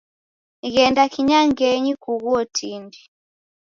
Ghenda 0.73 1.03
kinyangenyi 1.13 1.93
kughuo 2.03 2.41
tindi. 2.55 3.01